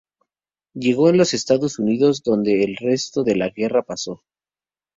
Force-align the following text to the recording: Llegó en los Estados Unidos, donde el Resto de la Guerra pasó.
Llegó 0.73 1.09
en 1.09 1.19
los 1.19 1.35
Estados 1.35 1.77
Unidos, 1.77 2.23
donde 2.23 2.63
el 2.63 2.75
Resto 2.75 3.23
de 3.23 3.35
la 3.35 3.49
Guerra 3.51 3.83
pasó. 3.83 4.23